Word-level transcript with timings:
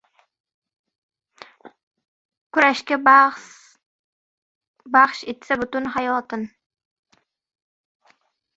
Kurashga 2.53 2.95
baxsh 4.93 5.21
etsa 5.33 5.53
butun 5.61 5.85
hayotin— 5.93 6.43